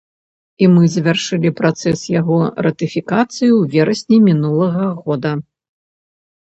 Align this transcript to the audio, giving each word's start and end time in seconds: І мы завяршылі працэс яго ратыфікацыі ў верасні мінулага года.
І 0.63 0.69
мы 0.75 0.87
завяршылі 0.93 1.51
працэс 1.59 1.99
яго 2.21 2.39
ратыфікацыі 2.69 3.49
ў 3.59 3.61
верасні 3.77 4.17
мінулага 4.27 4.85
года. 5.07 5.31